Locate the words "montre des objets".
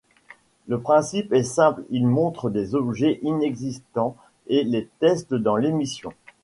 2.07-3.19